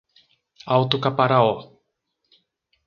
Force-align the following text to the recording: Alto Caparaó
Alto 0.75 0.97
Caparaó 1.03 1.53